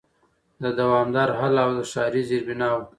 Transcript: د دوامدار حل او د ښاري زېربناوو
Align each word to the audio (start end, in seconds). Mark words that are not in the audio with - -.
د 0.63 0.63
دوامدار 0.79 1.29
حل 1.39 1.55
او 1.63 1.69
د 1.77 1.79
ښاري 1.91 2.21
زېربناوو 2.29 2.83